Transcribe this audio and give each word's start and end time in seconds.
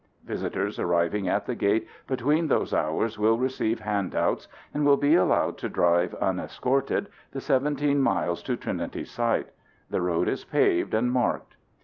Visitors 0.25 0.79
arriving 0.79 1.27
at 1.29 1.45
the 1.45 1.53
gate 1.53 1.87
between 2.07 2.47
those 2.47 2.73
hours 2.73 3.19
will 3.19 3.37
receive 3.37 3.81
handouts 3.81 4.47
and 4.73 4.83
will 4.83 4.97
be 4.97 5.13
allowed 5.13 5.59
to 5.59 5.69
drive 5.69 6.15
unescorted 6.19 7.07
the 7.33 7.39
17 7.39 8.01
miles 8.01 8.41
to 8.41 8.57
Trinity 8.57 9.05
Site. 9.05 9.49
The 9.91 10.01
road 10.01 10.27
is 10.27 10.43
paved 10.43 10.95
and 10.95 11.11
marked. 11.11 11.55